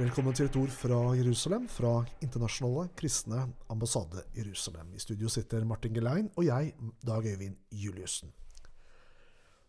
Velkommen 0.00 0.32
til 0.32 0.46
et 0.48 0.54
ord 0.56 0.70
fra 0.72 0.98
Jerusalem, 1.12 1.66
fra 1.68 1.90
Internasjonale 2.24 2.86
kristne 2.96 3.42
ambassade 3.68 4.22
Jerusalem. 4.32 4.94
I 4.96 5.00
studio 5.02 5.28
sitter 5.28 5.66
Martin 5.68 5.92
Gelein 5.92 6.30
og 6.40 6.46
jeg, 6.46 6.70
Dag 7.04 7.26
Øyvind 7.28 7.58
Juliussen. 7.68 8.30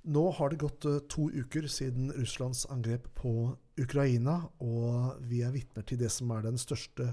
Nå 0.08 0.24
har 0.38 0.54
det 0.54 0.62
gått 0.62 0.86
eh, 0.88 1.02
to 1.12 1.26
uker 1.36 1.68
siden 1.68 2.14
Russlands 2.16 2.64
angrep 2.72 3.10
på 3.20 3.58
Ukraina, 3.76 4.38
og 4.64 5.20
vi 5.28 5.42
er 5.44 5.52
vitner 5.52 5.84
til 5.84 6.00
det 6.00 6.14
som 6.16 6.32
er 6.32 6.46
den 6.48 6.62
største 6.62 7.10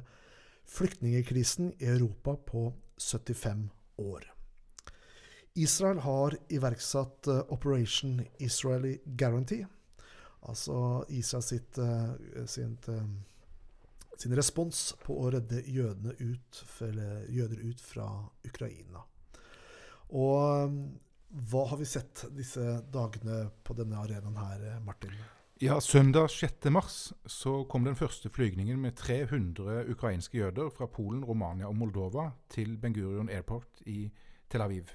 flyktningkrisen 0.71 1.73
i 1.81 1.91
Europa 1.91 2.37
på 2.39 2.69
75 3.03 3.67
år. 3.99 4.29
Israel 5.59 6.05
har 6.07 6.39
iverksatt 6.55 7.27
eh, 7.27 7.43
Operation 7.51 8.21
Israeli 8.39 9.01
Guarantee, 9.19 9.67
altså 10.43 11.05
Israel 11.09 11.45
sitt, 11.45 11.79
eh, 11.79 12.45
sitt, 12.47 12.89
sin 14.19 14.37
respons 14.37 14.95
på 15.03 15.19
å 15.23 15.33
redde 15.35 15.63
jødene 15.67 16.15
ut, 16.19 16.63
jøder 17.31 17.65
ut 17.65 17.81
fra 17.81 18.09
Ukraina. 18.47 19.05
Og 20.09 20.79
hva 21.51 21.65
har 21.69 21.77
vi 21.77 21.87
sett 21.89 22.25
disse 22.33 22.63
dagene 22.93 23.51
på 23.65 23.77
denne 23.77 23.99
arenaen 24.01 24.39
her, 24.41 24.79
Martin? 24.85 25.13
Ja, 25.61 25.81
Søndag 25.81 26.31
6. 26.31 26.71
mars 26.71 27.13
så 27.27 27.65
kom 27.65 27.85
den 27.85 27.97
første 27.99 28.31
flygningen 28.31 28.79
med 28.79 28.95
300 28.97 29.89
ukrainske 29.91 30.39
jøder 30.39 30.71
fra 30.71 30.87
Polen, 30.87 31.25
Romania 31.27 31.67
og 31.67 31.75
Moldova 31.81 32.29
til 32.49 32.77
Ben 32.79 32.95
Gurion 32.95 33.29
Airport 33.29 33.83
i 33.91 34.05
Tel 34.49 34.63
Aviv. 34.63 34.93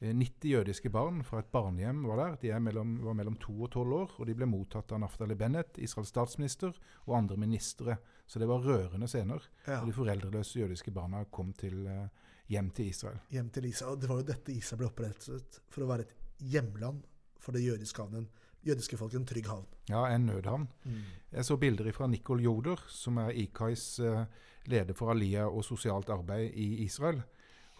90 0.00 0.44
eh, 0.44 0.50
jødiske 0.50 0.90
barn 0.90 1.22
fra 1.24 1.40
et 1.40 1.50
barnehjem 1.52 2.02
var 2.08 2.20
der. 2.20 2.36
De 2.42 2.60
mellom, 2.60 2.96
var 3.04 3.14
mellom 3.14 3.36
to 3.40 3.54
og 3.66 3.70
tolv 3.72 3.92
år. 3.92 4.14
og 4.18 4.26
De 4.26 4.34
ble 4.34 4.48
mottatt 4.50 4.92
av 4.92 5.00
Naftali 5.00 5.36
Bennett, 5.38 5.78
Israels 5.78 6.10
statsminister, 6.12 6.74
og 7.06 7.16
andre 7.18 7.36
ministre. 7.36 7.98
Så 8.26 8.38
det 8.38 8.48
var 8.50 8.64
rørende 8.64 9.08
scener. 9.08 9.42
Ja. 9.66 9.80
Og 9.80 9.88
de 9.88 9.96
foreldreløse 9.96 10.60
jødiske 10.60 10.90
barna 10.94 11.24
kom 11.30 11.52
til 11.52 11.86
uh, 11.86 12.06
hjem 12.50 12.70
til 12.74 12.90
Israel. 12.90 13.20
Hjem 13.30 13.50
til 13.50 13.68
Israel. 13.70 14.00
Det 14.00 14.10
var 14.10 14.22
jo 14.22 14.28
dette 14.32 14.54
Israel 14.54 14.82
ble 14.82 14.90
opprettet 14.90 15.60
for 15.68 15.84
å 15.84 15.90
være 15.92 16.08
et 16.08 16.16
hjemland 16.54 17.04
for 17.40 17.56
det 17.56 17.64
jødiske 17.64 18.02
havnen. 18.02 18.26
Jødiske 18.64 18.96
folk 18.96 19.14
en 19.14 19.26
trygg 19.28 19.46
havn. 19.52 19.68
Ja, 19.90 20.06
en 20.08 20.26
nødhavn. 20.26 20.66
Mm. 20.84 21.00
Jeg 21.36 21.44
så 21.44 21.56
bilder 21.60 21.90
fra 21.92 22.08
Nicol 22.08 22.40
Joder, 22.40 22.80
som 22.88 23.20
er 23.20 23.36
IKAIs 23.36 24.00
uh, 24.00 24.24
leder 24.72 24.96
for 24.96 25.12
Aliyah 25.12 25.52
og 25.52 25.64
sosialt 25.64 26.08
arbeid 26.10 26.56
i 26.56 26.84
Israel. 26.86 27.20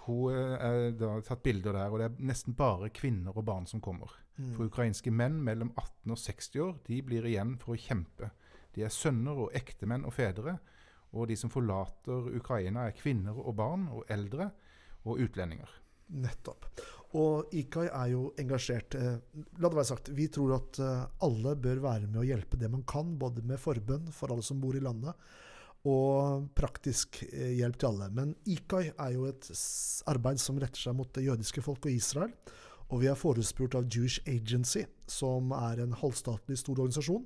Hun 0.05 0.35
er 0.37 0.91
da 0.99 1.15
tatt 1.25 1.43
bilder 1.45 1.77
der, 1.77 1.93
og 1.93 2.01
det 2.01 2.09
er 2.11 2.27
nesten 2.29 2.57
bare 2.59 2.91
kvinner 2.93 3.37
og 3.37 3.47
barn 3.49 3.69
som 3.71 3.81
kommer. 3.85 4.13
Mm. 4.37 4.51
For 4.57 4.69
ukrainske 4.69 5.13
menn 5.15 5.39
mellom 5.47 5.71
18 5.77 6.13
og 6.13 6.21
60 6.21 6.61
år 6.65 6.75
de 6.89 7.01
blir 7.07 7.29
igjen 7.31 7.55
for 7.61 7.75
å 7.75 7.81
kjempe. 7.81 8.33
De 8.75 8.85
er 8.85 8.93
sønner 8.93 9.39
og 9.47 9.55
ektemenn 9.57 10.07
og 10.09 10.17
fedre. 10.17 10.59
Og 11.15 11.29
de 11.31 11.37
som 11.39 11.53
forlater 11.53 12.35
Ukraina, 12.35 12.89
er 12.89 12.99
kvinner 12.99 13.39
og 13.39 13.55
barn 13.59 13.87
og 13.95 14.05
eldre 14.11 14.51
og 15.05 15.23
utlendinger. 15.23 15.71
Nettopp. 16.21 16.67
Og 17.15 17.53
IKAI 17.55 17.87
er 17.87 18.09
jo 18.11 18.25
engasjert. 18.43 18.97
Eh, 18.99 19.19
la 19.63 19.71
det 19.71 19.79
være 19.79 19.89
sagt, 19.93 20.11
vi 20.17 20.27
tror 20.35 20.57
at 20.57 20.81
eh, 20.83 21.05
alle 21.25 21.55
bør 21.55 21.85
være 21.85 22.09
med 22.09 22.25
å 22.25 22.27
hjelpe 22.27 22.59
det 22.59 22.71
man 22.73 22.83
kan, 22.91 23.15
både 23.21 23.45
med 23.47 23.63
forbønn 23.63 24.11
for 24.13 24.35
alle 24.35 24.45
som 24.45 24.59
bor 24.63 24.75
i 24.75 24.83
landet, 24.83 25.15
og 25.85 26.49
praktisk 26.57 27.21
eh, 27.27 27.55
hjelp 27.59 27.79
til 27.81 27.91
alle. 27.91 28.11
Men 28.17 28.35
IKAI 28.49 28.93
er 28.93 29.17
jo 29.17 29.27
et 29.29 29.51
arbeid 30.11 30.41
som 30.41 30.61
retter 30.61 30.81
seg 30.81 30.97
mot 30.97 31.11
det 31.17 31.27
jødiske 31.27 31.65
folk 31.65 31.85
og 31.85 31.93
Israel. 31.93 32.33
Og 32.93 33.01
vi 33.03 33.09
er 33.11 33.19
forespurt 33.19 33.77
av 33.77 33.89
Jewish 33.89 34.23
Agency, 34.29 34.85
som 35.11 35.53
er 35.57 35.83
en 35.83 35.97
halvstatlig 35.99 36.57
stor 36.61 36.79
organisasjon 36.79 37.25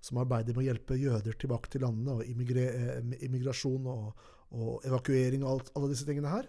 som 0.00 0.20
arbeider 0.22 0.56
med 0.56 0.64
å 0.64 0.68
hjelpe 0.70 0.98
jøder 0.98 1.36
tilbake 1.36 1.70
til 1.72 1.84
landene, 1.84 2.16
og 2.16 3.24
immigrasjon 3.26 3.88
og, 3.90 4.22
og 4.56 4.86
evakuering 4.88 5.44
og 5.44 5.52
alt, 5.52 5.72
alle 5.76 5.90
disse 5.92 6.06
tingene 6.08 6.32
her. 6.32 6.48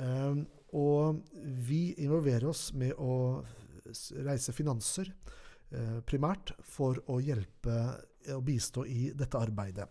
Um, 0.00 0.42
og 0.74 1.20
vi 1.66 1.92
involverer 2.02 2.48
oss 2.50 2.70
med 2.78 2.96
å 2.98 3.42
reise 4.26 4.54
finanser, 4.54 5.12
uh, 5.74 6.00
primært, 6.06 6.54
for 6.66 6.98
å 7.10 7.20
hjelpe 7.22 7.78
og 8.34 8.42
bistå 8.44 8.84
i 8.90 9.10
dette 9.16 9.38
arbeidet. 9.38 9.86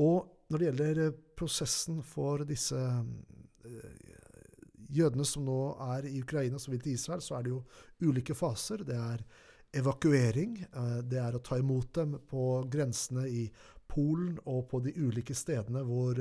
Og 0.00 0.33
når 0.48 0.60
det 0.60 0.68
gjelder 0.68 1.14
prosessen 1.38 2.02
for 2.06 2.44
disse 2.48 2.78
uh, 2.78 3.94
jødene 4.94 5.26
som 5.26 5.46
nå 5.46 5.58
er 5.94 6.08
i 6.10 6.20
Ukraina, 6.20 6.60
som 6.60 6.74
vil 6.74 6.84
til 6.84 6.98
Israel, 6.98 7.22
så 7.24 7.38
er 7.38 7.46
det 7.46 7.54
jo 7.54 7.62
ulike 8.04 8.36
faser. 8.36 8.84
Det 8.86 8.98
er 8.98 9.24
evakuering. 9.74 10.58
Uh, 10.76 11.00
det 11.02 11.22
er 11.22 11.38
å 11.38 11.42
ta 11.44 11.58
imot 11.60 11.94
dem 11.96 12.18
på 12.30 12.64
grensene 12.70 13.26
i 13.28 13.48
Polen 13.90 14.38
og 14.48 14.68
på 14.70 14.80
de 14.82 14.94
ulike 14.98 15.36
stedene 15.36 15.84
hvor 15.86 16.18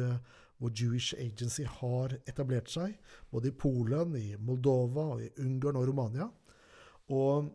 hvor 0.64 0.72
Jewish 0.72 1.14
Agency 1.20 1.66
har 1.68 2.16
etablert 2.30 2.72
seg, 2.72 2.96
både 3.32 3.52
i 3.52 3.58
Polen, 3.58 4.16
i 4.16 4.38
Moldova, 4.40 5.10
og 5.16 5.24
i 5.26 5.32
Ungarn 5.44 5.80
og 5.82 5.90
Romania. 5.90 6.30
Og 7.12 7.50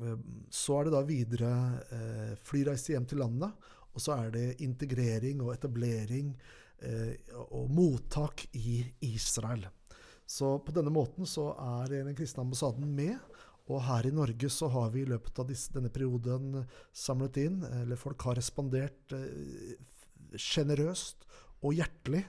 eh, 0.00 0.22
så 0.48 0.78
er 0.78 0.88
det 0.88 0.94
da 0.94 1.02
videre 1.04 1.52
eh, 1.92 2.30
flyreise 2.40 2.94
hjem 2.94 3.08
til 3.10 3.20
landet, 3.20 3.52
og 3.94 4.02
så 4.02 4.18
er 4.18 4.34
det 4.34 4.60
integrering 4.64 5.40
og 5.44 5.54
etablering 5.54 6.34
eh, 6.82 7.14
og 7.48 7.70
mottak 7.72 8.46
i 8.58 8.82
Israel. 9.06 9.66
Så 10.26 10.56
på 10.64 10.74
denne 10.74 10.92
måten 10.92 11.28
så 11.28 11.52
er 11.82 11.92
den 11.92 12.16
kristne 12.16 12.44
ambassaden 12.44 12.88
med. 12.96 13.18
Og 13.70 13.80
her 13.86 14.08
i 14.08 14.12
Norge 14.12 14.50
så 14.52 14.68
har 14.72 14.90
vi 14.92 15.04
i 15.04 15.08
løpet 15.08 15.38
av 15.40 15.48
disse, 15.48 15.72
denne 15.72 15.92
perioden 15.92 16.64
samlet 16.92 17.38
inn, 17.46 17.62
eller 17.64 18.00
folk 18.00 18.26
har 18.28 18.36
respondert 18.36 19.14
sjenerøst 20.34 21.24
eh, 21.24 21.38
og 21.64 21.78
hjertelig. 21.78 22.24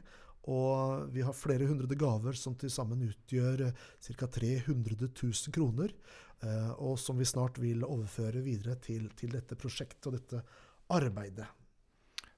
Og 0.46 1.10
vi 1.10 1.24
har 1.26 1.34
flere 1.34 1.66
hundre 1.66 1.98
gaver 1.98 2.38
som 2.38 2.54
til 2.60 2.70
sammen 2.70 3.02
utgjør 3.08 3.66
ca. 4.06 4.28
300 4.30 5.10
000 5.10 5.56
kroner. 5.56 5.96
Eh, 6.44 6.72
og 6.84 7.00
som 7.00 7.18
vi 7.18 7.28
snart 7.28 7.60
vil 7.62 7.86
overføre 7.88 8.44
videre 8.46 8.76
til, 8.84 9.08
til 9.18 9.34
dette 9.36 9.58
prosjektet 9.60 10.10
og 10.10 10.18
dette 10.18 10.42
arbeidet. 10.90 11.48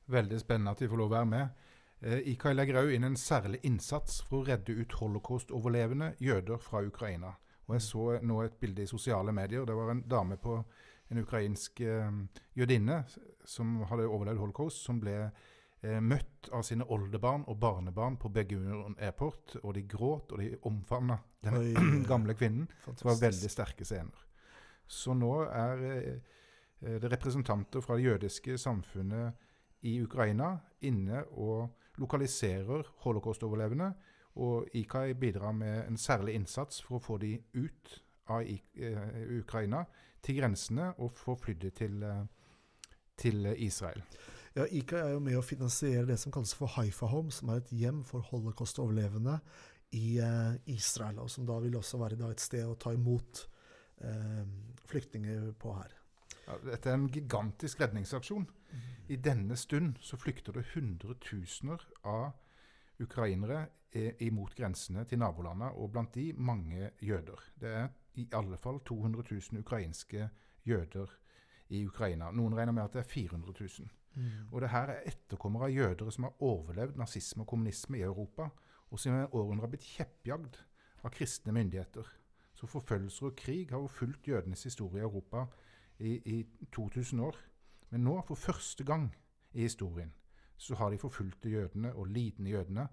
Veldig 0.08 0.40
spennende 0.40 0.72
at 0.72 0.82
vi 0.82 0.88
får 0.88 1.02
lov 1.02 1.12
å 1.12 1.16
være 1.18 1.30
med. 1.32 1.66
Eh, 2.00 2.20
IKAI 2.34 2.54
legger 2.54 2.84
òg 2.84 2.94
inn 2.94 3.08
en 3.08 3.18
særlig 3.20 3.60
innsats 3.66 4.22
for 4.28 4.42
å 4.42 4.48
redde 4.48 4.76
ut 4.78 5.00
holocaust-overlevende 5.00 6.14
jøder 6.24 6.62
fra 6.62 6.84
Ukraina. 6.86 7.34
Og 7.68 7.76
Jeg 7.76 7.84
så 7.84 8.20
nå 8.24 8.42
et 8.44 8.60
bilde 8.60 8.84
i 8.84 8.88
sosiale 8.88 9.34
medier. 9.34 9.66
Det 9.66 9.76
var 9.76 9.92
en 9.92 10.04
dame 10.08 10.38
på 10.38 10.62
en 11.10 11.22
ukrainsk 11.24 11.82
eh, 11.82 12.12
jødinne 12.56 13.04
som 13.46 13.82
hadde 13.90 14.08
overlevd 14.08 14.40
holocaust, 14.40 14.84
som 14.86 15.02
ble 15.02 15.18
eh, 15.26 16.00
møtt 16.00 16.52
av 16.54 16.64
sine 16.64 16.86
oldebarn 16.86 17.44
og 17.48 17.60
barnebarn 17.60 18.18
på 18.22 18.30
Begunion 18.30 18.96
Airport. 19.00 19.58
Og 19.64 19.74
de 19.76 19.84
gråt, 19.84 20.32
og 20.32 20.40
de 20.40 20.54
omfavna 20.70 21.20
den 21.44 21.60
Oi, 21.60 21.74
gamle 22.12 22.38
kvinnen. 22.38 22.70
Fantastisk. 22.86 23.04
Det 23.04 23.12
var 23.12 23.22
veldig 23.26 23.52
sterke 23.52 23.88
scener. 23.88 24.26
Så 24.88 25.18
nå 25.18 25.34
er 25.50 26.22
representanter 26.82 27.82
fra 27.82 27.96
det 27.98 28.04
jødiske 28.04 28.58
samfunnet 28.58 29.34
i 29.82 30.02
Ukraina 30.02 30.58
inne 30.82 31.24
og 31.38 31.70
lokaliserer 31.98 32.84
holocaust-overlevende. 33.06 33.92
Og 34.38 34.68
IKAI 34.74 35.14
bidrar 35.14 35.52
med 35.52 35.88
en 35.88 35.98
særlig 35.98 36.36
innsats 36.38 36.82
for 36.86 37.00
å 37.00 37.04
få 37.04 37.18
de 37.22 37.34
ut 37.58 37.94
av 38.30 38.44
eh, 38.46 39.40
Ukraina, 39.40 39.86
til 40.22 40.38
grensene, 40.42 40.92
og 41.02 41.14
få 41.16 41.38
flydd 41.40 41.70
til, 41.78 42.04
eh, 42.04 42.26
til 43.18 43.48
Israel. 43.56 44.04
Ja, 44.56 44.66
IKAI 44.66 45.00
er 45.00 45.16
jo 45.16 45.24
med 45.24 45.38
å 45.40 45.46
finansiere 45.46 46.06
det 46.06 46.20
som 46.20 46.34
kalles 46.34 46.54
for 46.58 46.70
Haifa 46.76 47.10
Home, 47.10 47.32
som 47.32 47.50
er 47.50 47.62
et 47.62 47.74
hjem 47.74 48.04
for 48.06 48.26
holocaust-overlevende 48.30 49.40
i 49.98 50.20
Israel. 50.74 51.22
Og 51.24 51.32
som 51.32 51.46
da 51.48 51.58
vil 51.64 51.78
også 51.80 52.02
være 52.02 52.20
et 52.30 52.44
sted 52.44 52.66
å 52.66 52.78
ta 52.78 52.94
imot 52.94 53.46
eh, 54.02 54.44
flyktninger 54.86 55.54
på 55.58 55.78
her. 55.78 55.97
Dette 56.64 56.90
er 56.90 56.96
en 56.96 57.10
gigantisk 57.12 57.82
redningsaksjon. 57.82 58.48
Mm. 58.48 58.84
I 59.08 59.16
denne 59.24 59.56
stund 59.60 59.98
så 60.04 60.20
flykter 60.20 60.56
det 60.56 60.68
hundretusener 60.74 61.84
av 62.08 62.32
ukrainere 63.04 63.66
imot 64.20 64.56
grensene 64.56 65.06
til 65.08 65.20
nabolandene, 65.22 65.72
og 65.76 65.92
blant 65.92 66.16
de 66.16 66.32
mange 66.34 66.92
jøder. 67.02 67.44
Det 67.60 67.72
er 67.72 67.88
i 68.18 68.28
alle 68.36 68.58
fall 68.58 68.80
200 68.86 69.24
000 69.32 69.62
ukrainske 69.62 70.30
jøder 70.68 71.12
i 71.70 71.84
Ukraina. 71.86 72.32
Noen 72.32 72.56
regner 72.56 72.76
med 72.76 72.84
at 72.84 72.94
det 72.96 73.04
er 73.04 73.10
400 73.12 73.54
000. 73.60 73.90
Mm. 74.18 74.30
Og 74.52 74.62
det 74.62 74.72
her 74.74 74.94
er 74.94 75.10
etterkommere 75.12 75.70
av 75.70 75.76
jødere 75.76 76.12
som 76.12 76.28
har 76.28 76.44
overlevd 76.44 76.98
nazisme 76.98 77.44
og 77.44 77.52
kommunisme 77.52 78.00
i 78.00 78.06
Europa, 78.06 78.50
og 78.90 79.00
som 79.00 79.16
i 79.16 79.26
århundrer 79.26 79.68
har 79.68 79.74
blitt 79.74 79.90
kjeppjagd 79.98 80.62
av 81.04 81.14
kristne 81.14 81.54
myndigheter. 81.54 82.08
Så 82.58 82.68
forfølgelser 82.68 83.30
og 83.30 83.36
krig 83.38 83.72
har 83.72 83.84
jo 83.84 83.92
fulgt 83.92 84.28
jødenes 84.28 84.64
historie 84.64 85.04
i 85.04 85.06
Europa 85.06 85.46
i, 86.00 86.18
i 86.26 86.68
2000 86.76 87.20
år. 87.24 87.38
Men 87.90 88.04
nå, 88.04 88.20
for 88.28 88.36
første 88.36 88.84
gang 88.84 89.10
i 89.54 89.62
historien, 89.68 90.14
så 90.58 90.76
har 90.76 90.92
de 90.92 91.02
forfulgte 91.02 91.50
jødene 91.50 91.94
og 91.94 92.10
lidende 92.12 92.52
jødene 92.52 92.88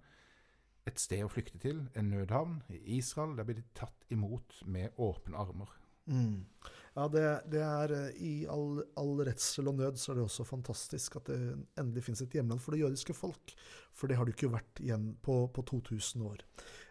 et 0.85 1.01
sted 1.01 1.25
å 1.25 1.31
flykte 1.33 1.59
til, 1.63 1.81
en 1.97 2.11
nødhavn 2.13 2.59
i 2.77 2.99
Israel. 2.99 3.37
Der 3.39 3.47
blir 3.49 3.57
de 3.57 3.65
tatt 3.77 4.05
imot 4.13 4.61
med 4.69 4.93
åpne 5.01 5.41
armer. 5.41 5.71
Mm. 6.05 6.45
Ja, 6.95 7.07
det, 7.09 7.23
det 7.51 7.63
er 7.65 7.93
eh, 7.97 8.19
I 8.23 8.33
all, 8.53 8.83
all 9.01 9.15
redsel 9.25 9.71
og 9.71 9.79
nød 9.79 9.97
så 9.99 10.13
er 10.13 10.19
det 10.19 10.27
også 10.27 10.45
fantastisk 10.47 11.17
at 11.19 11.31
det 11.31 11.39
endelig 11.81 12.05
finnes 12.05 12.23
et 12.23 12.37
hjemland 12.37 12.61
for 12.63 12.77
det 12.77 12.83
jødiske 12.85 13.17
folk. 13.17 13.55
For 13.97 14.11
det 14.11 14.19
har 14.19 14.29
det 14.29 14.37
ikke 14.37 14.53
vært 14.53 14.83
igjen 14.85 15.15
på, 15.25 15.39
på 15.55 15.65
2000 15.73 16.27
år. 16.29 16.45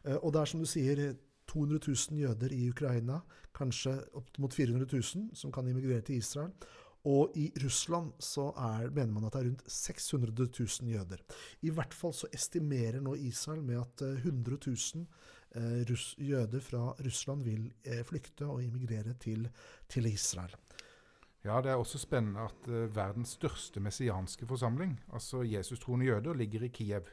Eh, 0.04 0.18
og 0.18 0.33
det 0.33 0.42
er 0.42 0.51
som 0.51 0.63
du 0.63 0.68
sier, 0.69 1.04
200 1.51 1.80
000 1.88 2.22
jøder 2.22 2.54
i 2.56 2.69
Ukraina, 2.69 3.19
kanskje 3.56 3.98
opp 4.18 4.40
mot 4.40 4.54
400 4.54 4.88
000 4.94 5.36
som 5.38 5.51
kan 5.51 5.68
immigrere 5.68 6.01
til 6.01 6.22
Israel. 6.22 6.54
Og 7.04 7.36
i 7.36 7.50
Russland 7.60 8.13
så 8.24 8.48
er, 8.56 8.88
mener 8.90 9.12
man 9.12 9.25
at 9.28 9.36
det 9.36 9.42
er 9.42 9.50
rundt 9.50 9.63
600 9.68 10.48
000 10.60 10.92
jøder. 10.94 11.24
I 11.62 11.74
hvert 11.75 11.94
fall 11.94 12.13
så 12.16 12.30
estimerer 12.31 13.04
nå 13.04 13.18
Israel 13.19 13.63
med 13.63 13.81
at 13.81 14.06
100 14.24 14.57
000 14.95 15.06
Eh, 15.56 15.86
russ, 15.90 16.16
jøder 16.18 16.60
fra 16.60 16.95
Russland 17.06 17.44
vil 17.45 17.68
eh, 17.86 18.01
flykte 18.06 18.48
og 18.50 18.63
immigrere 18.63 19.13
til, 19.22 19.50
til, 19.88 20.06
Israel. 20.06 20.56
Ja, 21.44 21.62
Det 21.62 21.72
er 21.72 21.75
også 21.75 21.98
spennende 22.01 22.42
at 22.42 22.68
eh, 22.68 22.95
verdens 22.95 23.36
største 23.38 23.80
messianske 23.80 24.48
forsamling, 24.48 25.00
altså 25.13 25.44
Jesus-troende 25.44 26.06
jøder, 26.06 26.34
ligger 26.34 26.63
i 26.63 26.68
Kiev. 26.68 27.06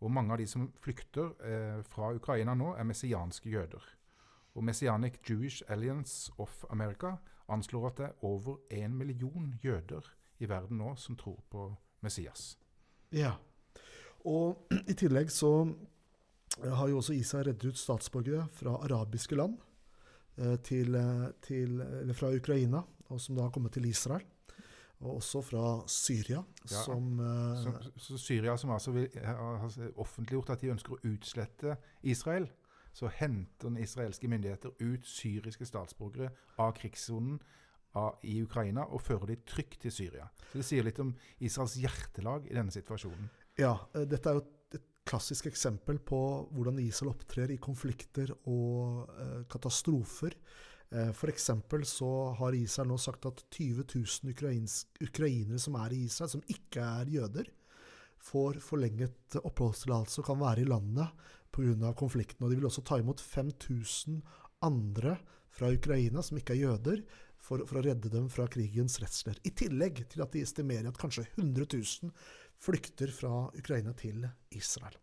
Og 0.00 0.12
mange 0.12 0.32
av 0.32 0.40
de 0.40 0.46
som 0.48 0.70
flykter 0.80 1.32
eh, 1.44 1.80
fra 1.84 2.12
Ukraina 2.16 2.54
nå, 2.56 2.74
er 2.76 2.88
messianske 2.88 3.50
jøder. 3.52 3.84
Og 4.56 4.64
Messianic 4.64 5.20
Jewish 5.28 5.62
Alliance 5.68 6.32
of 6.38 6.64
America 6.70 7.18
anslår 7.50 7.86
at 7.90 8.00
det 8.00 8.06
er 8.08 8.24
over 8.26 8.58
én 8.72 8.96
million 8.96 9.54
jøder 9.62 10.06
i 10.40 10.48
verden 10.48 10.80
nå 10.80 10.94
som 10.96 11.16
tror 11.16 11.38
på 11.50 11.68
Messias. 12.00 12.56
Ja, 13.12 13.34
og 14.24 14.66
i 14.90 14.96
tillegg 14.96 15.30
så 15.32 15.52
har 16.60 16.88
jo 16.88 17.00
også 17.00 17.14
Israel 17.16 17.50
reddet 17.50 17.72
ut 17.72 17.78
statsborgere 17.78 18.48
fra 18.52 18.78
arabiske 18.84 19.36
land 19.38 19.58
eh, 20.36 20.56
til, 20.66 20.94
eh, 20.98 21.28
til, 21.44 21.80
eller 21.80 22.16
fra 22.16 22.32
Ukraina, 22.34 22.82
og 23.10 23.20
som 23.20 23.36
da 23.36 23.46
har 23.46 23.54
kommet 23.54 23.76
til 23.76 23.88
Israel. 23.90 24.24
Og 25.00 25.16
også 25.16 25.40
fra 25.40 25.64
Syria. 25.88 26.42
Ja, 26.68 26.82
som, 26.84 27.20
uh, 27.20 27.56
så, 27.56 27.92
så, 27.96 28.18
Syria, 28.20 28.56
som 28.60 28.70
altså 28.74 28.92
vil, 28.92 29.08
har 29.24 29.78
offentliggjort 29.96 30.52
at 30.52 30.60
de 30.60 30.74
ønsker 30.74 30.96
å 30.96 31.00
utslette 31.08 31.78
Israel, 32.02 32.50
så 32.92 33.08
henter 33.14 33.78
israelske 33.80 34.28
myndigheter 34.28 34.74
ut 34.82 35.06
syriske 35.06 35.64
statsborgere 35.68 36.32
av 36.58 36.74
krigssonen 36.76 37.38
i 38.22 38.36
Ukraina 38.42 38.84
og 38.94 39.02
fører 39.02 39.32
de 39.32 39.36
trygt 39.46 39.80
til 39.82 39.92
Syria. 39.94 40.28
Så 40.50 40.60
Det 40.60 40.66
sier 40.66 40.86
litt 40.86 40.98
om 41.02 41.12
Israels 41.42 41.76
hjertelag 41.80 42.46
i 42.50 42.54
denne 42.54 42.74
situasjonen. 42.74 43.30
Ja, 43.58 43.74
dette 43.94 44.30
er 44.30 44.38
jo 44.38 44.44
et 44.44 44.84
klassisk 45.08 45.48
eksempel 45.50 45.98
på 45.98 46.20
hvordan 46.54 46.78
Israel 46.82 47.14
opptrer 47.14 47.50
i 47.50 47.58
konflikter 47.62 48.30
og 48.46 49.10
eh, 49.16 49.40
katastrofer. 49.50 50.36
Eh, 50.90 51.10
F.eks. 51.10 51.50
så 51.84 52.10
har 52.38 52.54
Israel 52.54 52.90
nå 52.90 52.98
sagt 52.98 53.26
at 53.30 53.44
20 53.54 53.86
000 53.94 54.34
ukrainere 55.06 55.58
som 55.62 55.78
er 55.78 55.94
i 55.94 56.04
Israel, 56.08 56.32
som 56.34 56.46
ikke 56.50 56.82
er 56.82 57.12
jøder, 57.14 57.50
får 58.20 58.58
forlenget 58.60 59.38
oppholdstillatelse 59.40 60.20
og 60.20 60.26
kan 60.26 60.40
være 60.40 60.64
i 60.64 60.68
landet 60.68 61.28
pga. 61.54 61.92
konflikten. 61.94 62.44
Og 62.44 62.50
de 62.50 62.58
vil 62.58 62.68
også 62.68 62.84
ta 62.84 62.98
imot 62.98 63.20
5000 63.20 64.20
andre 64.62 65.16
fra 65.50 65.70
Ukraina 65.72 66.22
som 66.22 66.38
ikke 66.38 66.54
er 66.54 66.66
jøder, 66.66 67.04
for, 67.40 67.62
for, 67.64 67.80
å 67.80 67.84
redde 67.86 68.10
dem 68.12 68.26
fra 68.28 68.44
krigens 68.52 68.98
redsler. 69.00 69.38
I 69.48 69.54
tillegg 69.56 70.02
til 70.12 70.20
at 70.20 70.34
de 70.34 70.42
estimerer 70.44 70.90
at 70.90 70.98
kanskje 71.00 71.24
100 71.38 71.70
000 71.72 72.10
flykter 72.60 73.08
fra 73.16 73.46
Ukraina 73.56 73.94
til 73.96 74.26
Israel. 74.52 74.98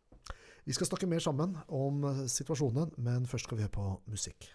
Vi 0.68 0.76
skal 0.76 0.92
snakke 0.92 1.10
mer 1.10 1.24
sammen 1.24 1.56
om 1.74 2.06
situasjonen, 2.30 2.94
men 3.02 3.26
først 3.26 3.50
skal 3.50 3.58
vi 3.58 3.66
høre 3.66 3.74
på 3.74 3.90
musikk. 4.12 4.52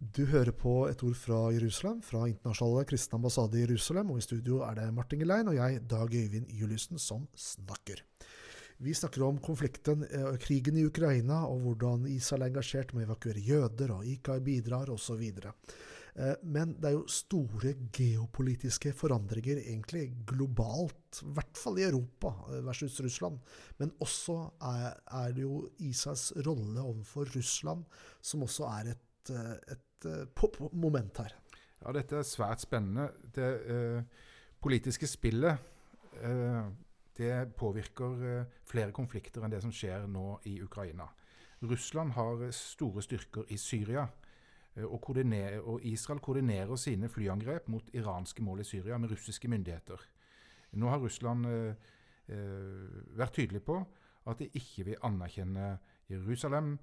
Du 0.00 0.22
hører 0.24 0.54
på 0.56 0.86
et 0.88 1.02
ord 1.04 1.16
fra 1.20 1.38
Jerusalem, 1.52 1.98
fra 2.00 2.22
Internasjonale 2.24 2.86
kristne 2.88 3.18
ambassade 3.18 3.58
i 3.58 3.66
Jerusalem. 3.66 4.14
Og 4.14 4.22
i 4.22 4.24
studio 4.24 4.62
er 4.64 4.78
det 4.78 4.86
Martin 4.96 5.20
Gelein 5.20 5.50
og 5.52 5.58
jeg, 5.58 5.82
Dag 5.90 6.14
Øyvind 6.16 6.48
Juliussen, 6.56 6.98
som 6.98 7.26
snakker. 7.36 8.00
Vi 8.80 8.94
snakker 8.96 9.26
om 9.26 9.36
konflikten, 9.44 10.06
eh, 10.08 10.38
krigen 10.40 10.78
i 10.80 10.86
Ukraina, 10.88 11.42
og 11.44 11.60
hvordan 11.60 12.06
Israel 12.08 12.46
er 12.46 12.48
engasjert 12.48 12.94
med 12.94 13.04
å 13.04 13.10
evakuere 13.10 13.44
jøder, 13.44 13.92
og 13.92 14.06
IKAI 14.08 14.40
bidrar, 14.40 14.88
osv. 14.88 15.20
Eh, 15.20 16.34
men 16.44 16.72
det 16.80 16.88
er 16.88 16.96
jo 16.96 17.04
store 17.06 17.74
geopolitiske 17.92 18.94
forandringer, 18.96 19.60
egentlig 19.60 20.24
globalt, 20.24 21.20
i 21.20 21.34
hvert 21.36 21.60
fall 21.60 21.76
i 21.76 21.84
Europa 21.84 22.32
eh, 22.48 22.64
versus 22.64 22.96
Russland. 23.04 23.38
Men 23.76 23.92
også 24.00 24.50
er, 24.62 25.32
det 25.36 25.44
jo 25.44 25.68
Israels 25.78 26.32
rolle 26.46 26.80
overfor 26.80 27.28
Russland 27.36 27.84
som 28.22 28.48
også 28.48 28.64
er 28.80 28.94
et 28.94 29.06
et, 29.30 29.82
et 30.06 30.60
moment 30.72 31.18
her. 31.18 31.34
Ja, 31.80 31.92
dette 31.96 32.20
er 32.20 32.28
svært 32.28 32.60
spennende. 32.60 33.08
Det 33.34 33.48
eh, 33.72 34.02
politiske 34.60 35.08
spillet 35.08 35.56
eh, 36.22 36.64
det 37.16 37.54
påvirker 37.56 38.24
eh, 38.28 38.58
flere 38.68 38.92
konflikter 38.92 39.44
enn 39.44 39.52
det 39.52 39.62
som 39.64 39.72
skjer 39.72 40.06
nå 40.08 40.40
i 40.48 40.58
Ukraina. 40.62 41.08
Russland 41.62 42.14
har 42.16 42.46
store 42.56 43.02
styrker 43.04 43.48
i 43.48 43.56
Syria. 43.60 44.06
Eh, 44.76 44.84
og, 44.84 45.10
og, 45.10 45.80
Israel 45.84 46.20
koordinerer 46.20 46.76
sine 46.76 47.08
flyangrep 47.08 47.68
mot 47.68 47.90
iranske 47.92 48.42
mål 48.42 48.60
i 48.60 48.64
Syria 48.64 48.98
med 48.98 49.10
russiske 49.10 49.48
myndigheter. 49.48 50.00
Nå 50.72 50.88
har 50.88 51.00
Russland 51.02 51.46
eh, 51.46 51.74
eh, 52.28 53.16
vært 53.18 53.34
tydelig 53.34 53.62
på 53.66 53.80
at 54.30 54.38
de 54.38 54.50
ikke 54.54 54.84
vil 54.90 55.02
anerkjenne 55.02 55.78
Jerusalem 56.10 56.78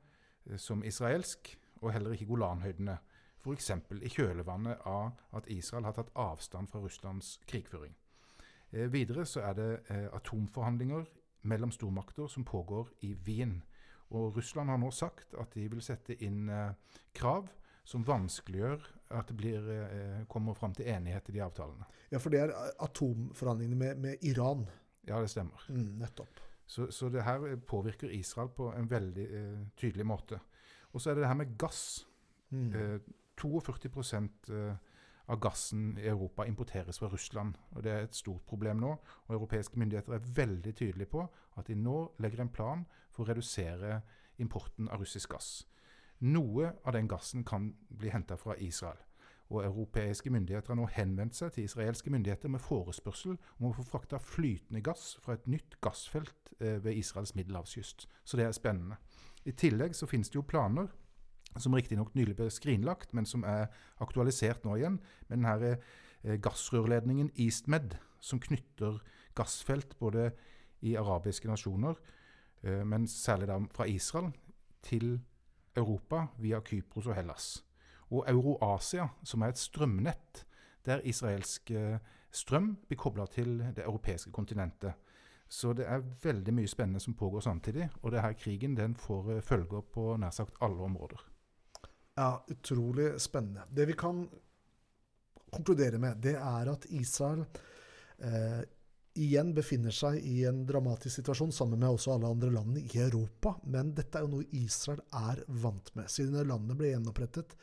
eh, 0.45 0.57
som 0.57 0.83
israelsk, 0.83 1.55
og 1.81 1.93
heller 1.93 2.15
ikke 2.15 2.29
Golanhøydene. 2.29 2.97
F.eks. 3.37 3.69
i 4.01 4.09
kjølvannet 4.11 4.83
av 4.89 5.11
at 5.37 5.47
Israel 5.53 5.85
har 5.87 5.95
tatt 5.95 6.11
avstand 6.17 6.71
fra 6.71 6.81
Russlands 6.83 7.37
krigføring. 7.47 7.93
Eh, 8.71 8.91
videre 8.91 9.25
så 9.25 9.45
er 9.47 9.57
det 9.57 9.69
eh, 9.93 10.07
atomforhandlinger 10.15 11.05
mellom 11.47 11.71
stormakter 11.71 12.27
som 12.27 12.45
pågår 12.45 12.89
i 13.07 13.13
Wien. 13.13 13.61
Og 14.09 14.35
Russland 14.37 14.69
har 14.69 14.79
nå 14.81 14.91
sagt 14.91 15.35
at 15.39 15.53
de 15.55 15.67
vil 15.71 15.83
sette 15.83 16.17
inn 16.23 16.49
eh, 16.49 16.73
krav 17.15 17.47
som 17.87 18.03
vanskeliggjør 18.07 18.83
at 19.15 19.29
det 19.29 19.37
blir, 19.39 19.69
eh, 19.71 20.25
kommer 20.27 20.53
fram 20.53 20.73
til 20.75 20.89
enighet 20.91 21.29
i 21.29 21.37
de 21.37 21.43
avtalene. 21.43 21.87
Ja, 22.11 22.19
for 22.19 22.29
det 22.29 22.41
er 22.41 22.55
atomforhandlingene 22.83 23.79
med, 23.79 23.97
med 24.03 24.23
Iran. 24.27 24.67
Ja, 25.07 25.21
det 25.21 25.31
stemmer. 25.31 25.63
Mm, 25.69 25.97
nettopp. 26.01 26.41
Så, 26.65 26.91
så, 26.91 27.09
det 27.09 27.23
her 27.23 27.55
påvirker 27.55 28.11
Israel 28.11 28.49
på 28.49 28.73
en 28.75 28.89
veldig 28.91 29.27
eh, 29.35 29.59
tydelig 29.79 30.05
måte. 30.05 30.39
Og 30.97 31.01
så 31.01 31.11
er 31.11 31.17
det 31.17 31.21
det 31.21 31.29
her 31.29 31.37
med 31.37 31.57
gass. 31.61 32.07
Mm. 32.49 32.69
Eh, 32.73 32.99
42 33.37 34.49
eh, 34.49 34.75
av 35.27 35.39
gassen 35.39 35.97
i 35.97 36.07
Europa 36.07 36.45
importeres 36.45 36.97
fra 36.99 37.07
Russland. 37.07 37.53
og 37.71 37.83
Det 37.83 37.91
er 37.91 37.99
et 37.99 38.15
stort 38.15 38.41
problem 38.47 38.77
nå. 38.77 38.97
og 39.27 39.35
Europeiske 39.35 39.79
myndigheter 39.79 40.13
er 40.13 40.31
veldig 40.35 40.75
tydelige 40.75 41.05
på 41.05 41.27
at 41.57 41.67
de 41.67 41.75
nå 41.75 42.11
legger 42.19 42.41
en 42.41 42.49
plan 42.49 42.85
for 43.11 43.23
å 43.23 43.27
redusere 43.27 44.01
importen 44.39 44.89
av 44.89 44.99
russisk 44.99 45.29
gass. 45.29 45.67
Noe 46.19 46.73
av 46.85 46.93
den 46.93 47.07
gassen 47.07 47.43
kan 47.43 47.75
bli 47.97 48.09
henta 48.09 48.35
fra 48.35 48.55
Israel. 48.57 48.97
Og 49.49 49.65
Europeiske 49.65 50.29
myndigheter 50.29 50.73
har 50.73 50.81
nå 50.81 50.87
henvendt 50.91 51.35
seg 51.35 51.53
til 51.53 51.63
israelske 51.63 52.09
myndigheter 52.09 52.49
med 52.49 52.59
forespørsel 52.59 53.37
om 53.59 53.69
å 53.69 53.73
få 53.77 53.83
frakta 53.83 54.17
flytende 54.17 54.81
gass 54.81 55.19
fra 55.21 55.33
et 55.37 55.47
nytt 55.47 55.77
gassfelt 55.81 56.53
eh, 56.59 56.83
ved 56.83 56.97
Israels 56.97 57.35
middelhavskyst. 57.35 58.09
Så 58.23 58.37
det 58.37 58.45
er 58.45 58.51
spennende. 58.51 58.97
I 59.47 59.55
tillegg 59.55 59.95
så 59.95 60.09
finnes 60.09 60.29
det 60.31 60.39
jo 60.39 60.47
planer 60.47 60.89
som 61.57 61.75
riktignok 61.75 62.13
nylig 62.17 62.35
ble 62.37 62.49
skrinlagt, 62.53 63.13
men 63.17 63.25
som 63.25 63.45
er 63.47 63.71
aktualisert 64.03 64.65
nå 64.67 64.75
igjen, 64.77 64.99
med 65.27 65.39
denne 65.39 65.71
eh, 65.71 66.35
gassrørledningen 66.43 67.31
EastMed, 67.39 67.95
som 68.19 68.41
knytter 68.43 68.99
gassfelt 69.37 69.95
både 70.01 70.31
i 70.85 70.97
arabiske 70.99 71.49
nasjoner, 71.49 71.97
eh, 72.61 72.83
men 72.85 73.07
særlig 73.09 73.49
da 73.49 73.59
fra 73.73 73.87
Israel, 73.89 74.33
til 74.85 75.17
Europa 75.77 76.27
via 76.41 76.61
Kypros 76.61 77.09
og 77.09 77.17
Hellas. 77.17 77.47
Og 78.13 78.27
Euroasia, 78.29 79.09
som 79.23 79.43
er 79.43 79.51
et 79.53 79.61
strømnett 79.61 80.43
der 80.87 81.03
israelsk 81.03 81.71
eh, 81.75 81.97
strøm 82.31 82.75
blir 82.87 82.99
kobla 82.99 83.25
til 83.31 83.59
det 83.75 83.83
europeiske 83.83 84.31
kontinentet. 84.31 84.93
Så 85.49 85.73
det 85.73 85.87
er 85.87 86.05
veldig 86.23 86.53
mye 86.57 86.69
spennende 86.69 86.99
som 86.99 87.15
pågår 87.17 87.45
samtidig. 87.45 87.89
Og 88.01 88.11
denne 88.11 88.33
krigen 88.39 88.75
den 88.75 88.95
får 88.99 89.31
eh, 89.37 89.43
følger 89.45 89.85
på 89.93 90.09
nær 90.19 90.35
sagt 90.35 90.59
alle 90.65 90.83
områder. 90.89 91.23
Ja, 92.17 92.43
utrolig 92.49 93.13
spennende. 93.21 93.67
Det 93.69 93.85
vi 93.85 93.93
kan 93.93 94.25
konkludere 95.51 95.99
med, 96.01 96.17
det 96.17 96.35
er 96.35 96.71
at 96.71 96.85
Israel 96.89 97.45
eh, 98.19 98.63
igjen 99.17 99.53
befinner 99.55 99.93
seg 99.95 100.19
i 100.25 100.43
en 100.49 100.63
dramatisk 100.67 101.19
situasjon, 101.19 101.53
sammen 101.55 101.79
med 101.79 101.95
også 101.95 102.13
alle 102.15 102.29
andre 102.33 102.51
landene 102.53 102.83
i 102.85 103.01
Europa. 103.01 103.55
Men 103.65 103.93
dette 103.97 104.19
er 104.19 104.25
jo 104.25 104.37
noe 104.37 104.49
Israel 104.59 105.01
er 105.15 105.43
vant 105.63 105.93
med. 105.97 106.09
Siden 106.11 106.37
landet 106.49 106.79
ble 106.79 106.91
gjenopprettet 106.93 107.55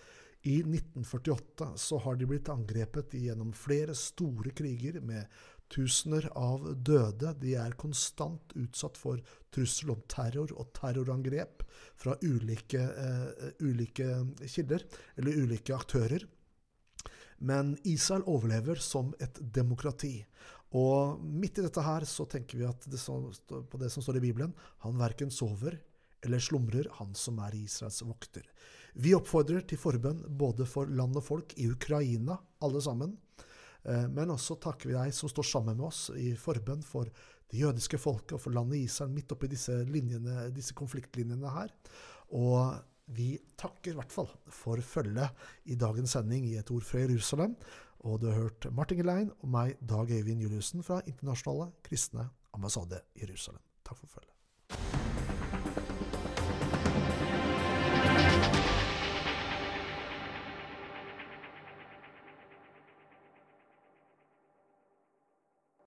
i 0.45 0.59
1948, 0.61 1.71
så 1.81 1.99
har 2.05 2.17
de 2.21 2.26
blitt 2.29 2.50
angrepet 2.53 3.14
gjennom 3.17 3.55
flere 3.57 3.95
store 3.97 4.53
kriger 4.53 4.99
med 5.00 5.25
tusener 5.73 6.28
av 6.38 6.66
døde. 6.76 7.35
De 7.40 7.54
er 7.59 7.76
konstant 7.80 8.54
utsatt 8.59 8.99
for 9.00 9.23
trussel 9.54 9.94
om 9.94 10.02
terror 10.11 10.52
og 10.59 10.73
terrorangrep 10.76 11.64
fra 12.00 12.16
ulike, 12.23 12.80
uh, 12.80 13.50
ulike 13.64 14.09
kilder, 14.47 14.85
eller 15.16 15.40
ulike 15.44 15.76
aktører. 15.76 16.26
Men 17.44 17.75
Israel 17.85 18.25
overlever 18.30 18.80
som 18.80 19.12
et 19.21 19.40
demokrati. 19.54 20.21
Og 20.75 21.21
midt 21.23 21.61
i 21.61 21.64
dette 21.66 21.83
her 21.85 22.06
så 22.09 22.26
tenker 22.30 22.59
vi 22.59 22.68
at 22.68 22.87
det 22.90 22.99
som, 22.99 23.28
på 23.47 23.80
det 23.80 23.90
som 23.94 24.02
står 24.02 24.18
i 24.18 24.25
Bibelen 24.25 24.54
Han 24.83 24.99
verken 24.99 25.30
sover 25.30 25.76
eller 26.25 26.40
slumrer, 26.40 26.88
han 26.99 27.12
som 27.14 27.38
er 27.44 27.54
Israels 27.59 28.00
vokter. 28.02 28.47
Vi 28.94 29.12
oppfordrer 29.16 29.66
til 29.68 29.78
forbønn 29.80 30.23
både 30.40 30.66
for 30.68 30.88
land 30.88 31.18
og 31.21 31.26
folk 31.26 31.52
i 31.61 31.68
Ukraina, 31.68 32.38
alle 32.64 32.80
sammen. 32.83 33.16
Eh, 33.85 34.07
men 34.09 34.33
også 34.35 34.57
takker 34.62 34.91
vi 34.91 34.97
deg 34.97 35.14
som 35.17 35.31
står 35.31 35.49
sammen 35.50 35.79
med 35.79 35.88
oss 35.91 36.09
i 36.17 36.33
forbønn 36.41 36.85
for 36.85 37.11
det 37.50 37.61
jødiske 37.61 38.00
folket 38.00 38.37
og 38.38 38.43
for 38.43 38.57
landet 38.57 38.83
Israel 38.87 39.12
midt 39.14 39.33
oppi 39.35 39.50
disse, 39.53 39.76
linjene, 39.88 40.49
disse 40.55 40.76
konfliktlinjene 40.76 41.53
her. 41.55 41.73
Og 42.35 42.75
vi 43.14 43.35
takker 43.61 43.93
i 43.93 43.99
hvert 43.99 44.12
fall 44.12 44.31
for 44.49 44.81
følget 44.81 45.45
i 45.69 45.76
dagens 45.76 46.17
sending 46.17 46.47
i 46.49 46.57
Et 46.61 46.71
ord 46.73 46.87
fra 46.88 47.05
Jerusalem. 47.05 47.57
Og 48.05 48.21
du 48.21 48.29
har 48.31 48.41
hørt 48.41 48.69
Martin 48.73 49.00
Gelein 49.00 49.31
og 49.41 49.49
meg, 49.49 49.76
Dag 49.81 50.11
Øyvind 50.11 50.43
Juliussen 50.45 50.85
fra 50.85 51.00
Internasjonale 51.07 51.71
kristne 51.85 52.29
ambassade 52.57 53.00
Jerusalem. 53.21 53.62
Takk 53.85 54.00
for 54.00 54.19
følget. 54.19 55.03